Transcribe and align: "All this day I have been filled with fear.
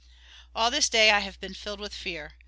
"All 0.55 0.71
this 0.71 0.89
day 0.89 1.11
I 1.11 1.19
have 1.19 1.39
been 1.39 1.53
filled 1.53 1.79
with 1.79 1.93
fear. 1.93 2.33